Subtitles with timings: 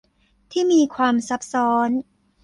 [0.51, 1.89] ที่มีความซับซ้อน